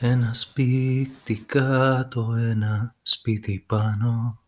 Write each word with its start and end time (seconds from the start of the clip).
Ένα 0.00 0.34
σπίτι 0.34 1.38
κάτω, 1.46 2.32
ένα 2.32 2.94
σπίτι 3.02 3.64
πάνω. 3.68 4.40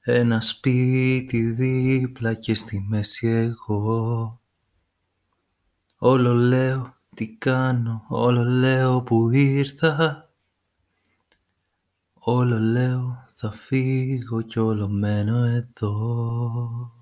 Ένα 0.00 0.40
σπίτι 0.40 1.50
δίπλα 1.50 2.34
και 2.34 2.54
στη 2.54 2.80
μέση 2.88 3.28
εγώ. 3.28 4.40
Όλο 5.98 6.32
λέω 6.32 6.94
τι 7.14 7.28
κάνω, 7.28 8.04
όλο 8.08 8.44
λέω 8.44 9.02
που 9.02 9.30
ήρθα. 9.30 10.30
Όλο 12.14 12.58
λέω 12.58 13.24
θα 13.28 13.50
φύγω 13.50 14.42
κι 14.42 14.58
όλο 14.58 14.88
μένω 14.88 15.44
εδώ 15.44 16.99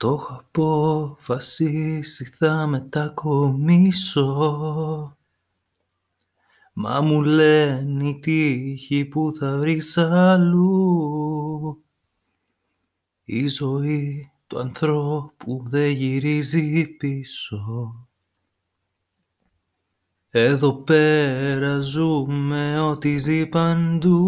το 0.00 0.08
έχω 0.08 0.34
αποφασίσει 0.38 2.24
θα 2.24 2.66
μετακομίσω. 2.66 4.26
Μα 6.72 7.00
μου 7.00 7.22
λένε 7.22 8.08
οι 8.08 8.18
τύχοι 8.18 9.04
που 9.04 9.32
θα 9.38 9.58
βρεις 9.58 9.98
αλλού. 9.98 11.84
Η 13.24 13.46
ζωή 13.46 14.32
του 14.46 14.58
ανθρώπου 14.58 15.62
δεν 15.66 15.90
γυρίζει 15.90 16.86
πίσω 16.86 18.09
Εδώ 20.32 20.82
πέρα 20.82 21.80
ζούμε 21.80 22.80
ό,τι 22.80 23.18
ζει 23.18 23.46
παντού. 23.46 24.20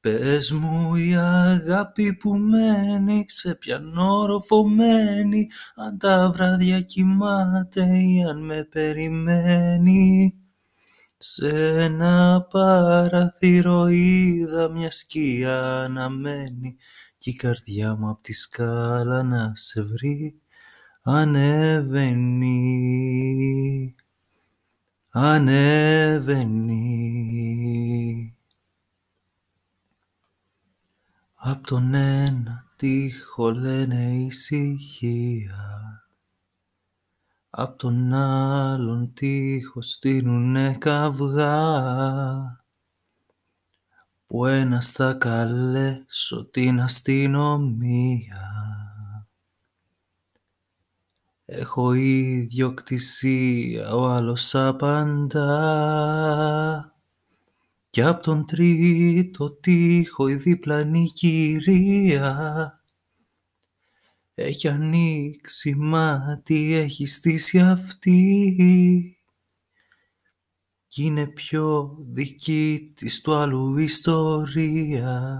Πες 0.00 0.52
μου 0.52 0.94
η 0.94 1.14
αγάπη 1.16 2.16
που 2.16 2.36
μένει 2.36 3.24
σε 3.28 3.54
ποιαν 3.54 3.98
όροφο 3.98 4.68
μένει 4.68 5.48
αν 5.74 5.98
τα 5.98 6.30
βράδια 6.34 6.80
κοιμάται 6.80 7.98
ή 7.98 8.24
αν 8.28 8.44
με 8.44 8.64
περιμένει. 8.70 10.34
Σε 11.16 11.48
ένα 11.82 12.46
παραθύρο 12.50 13.86
είδα 13.86 14.70
μια 14.70 14.90
σκιά 14.90 15.88
να 15.90 16.08
μένει 16.08 16.76
κι 17.18 17.30
η 17.30 17.34
καρδιά 17.34 17.96
μου 17.96 18.08
απ' 18.08 18.20
τη 18.20 18.32
σκάλα 18.32 19.22
να 19.22 19.52
σε 19.54 19.82
βρει 19.82 20.42
ανεβαίνει, 21.10 22.54
ανεβαίνει. 25.10 26.66
Απ' 31.34 31.66
τον 31.66 31.94
ένα 31.94 32.66
τοίχο 32.76 33.50
λένε 33.50 34.14
ησυχία. 34.14 36.02
Απ' 37.50 37.78
τον 37.78 38.14
άλλον 38.14 39.12
τοίχο 39.12 39.82
στείλουνε 39.82 40.76
καυγά. 40.78 41.86
Που 44.26 44.46
ένας 44.46 44.92
θα 44.92 45.12
καλέσω 45.12 46.44
την 46.50 46.80
αστυνομία 46.80 48.57
Έχω 51.50 51.92
ιδιοκτησία, 51.92 53.94
ο 53.94 54.06
άλλος 54.06 54.54
απαντά. 54.54 55.42
Κι 57.90 58.02
απ' 58.02 58.22
τον 58.22 58.46
τρίτο 58.46 59.50
τοίχο 59.50 60.28
η 60.28 60.34
διπλανή 60.34 61.10
κυρία 61.14 62.72
έχει 64.34 64.68
ανοίξει 64.68 65.74
μάτι, 65.74 66.74
έχει 66.74 67.06
στήσει 67.06 67.58
αυτή. 67.58 69.16
Κι 70.88 71.02
είναι 71.02 71.26
πιο 71.26 71.96
δική 72.12 72.92
της 72.94 73.20
του 73.20 73.34
άλλου 73.34 73.78
ιστορία. 73.78 75.38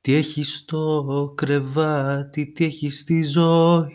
Τι 0.00 0.14
έχει 0.14 0.44
στο 0.44 1.32
κρεβάτι, 1.36 2.52
τι 2.52 2.64
έχει 2.64 2.90
στη 2.90 3.22
ζωή. 3.22 3.92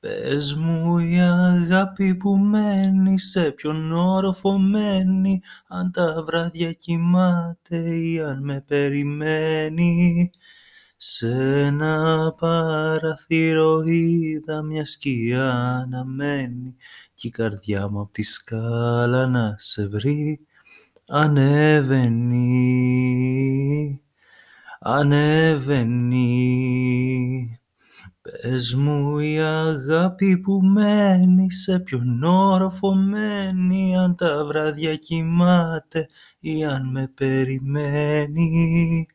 Πες 0.00 0.54
μου 0.54 0.98
η 0.98 1.20
αγάπη 1.20 2.14
που 2.14 2.36
μένει 2.36 3.18
σε 3.18 3.50
ποιον 3.50 3.92
όροφο 3.92 4.58
μένει 4.58 5.40
Αν 5.68 5.90
τα 5.92 6.22
βράδια 6.26 6.72
κοιμάται 6.72 7.94
ή 7.94 8.20
αν 8.20 8.44
με 8.44 8.64
περιμένει. 8.66 10.30
Σε 10.96 11.28
ένα 11.64 12.32
παραθύρο 12.38 13.82
είδα 13.82 14.62
μια 14.62 14.84
σκιά 14.84 15.86
να 15.90 16.04
μένει 16.04 16.76
κι 17.14 17.26
η 17.26 17.30
καρδιά 17.30 17.88
μου 17.88 18.00
απ' 18.00 18.12
τη 18.12 18.22
σκάλα 18.22 19.26
να 19.26 19.54
σε 19.58 19.86
βρει 19.86 20.40
ανεβαίνει, 21.08 22.50
ανεβαίνει. 24.80 26.32
Πες 28.20 28.74
μου 28.74 29.18
η 29.18 29.40
αγάπη 29.40 30.38
που 30.38 30.60
μένει 30.62 31.52
σε 31.52 31.78
ποιον 31.80 32.22
όροφο 32.22 32.94
μένει 32.94 33.96
αν 33.98 34.14
τα 34.14 34.44
βράδια 34.44 34.96
κοιμάται 34.96 36.06
ή 36.38 36.64
αν 36.64 36.90
με 36.90 37.08
περιμένει. 37.14 39.06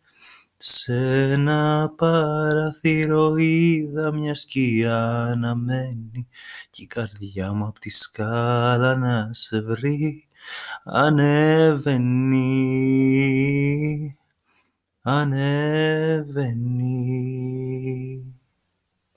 Σε 0.57 1.31
ένα 1.31 1.93
παραθύρο 1.97 3.35
είδα 3.37 4.13
μια 4.13 4.35
σκιά 4.35 5.33
να 5.37 5.55
μένει 5.55 6.27
κι 6.69 6.83
η 6.83 6.85
καρδιά 6.87 7.53
μου 7.53 7.65
απ' 7.67 7.79
τη 7.79 7.89
σκάλα 7.89 8.95
να 8.95 9.29
σε 9.33 9.61
βρει 9.61 10.27
ανεβαίνει, 10.83 12.37
ανεβαίνει. 15.01 16.93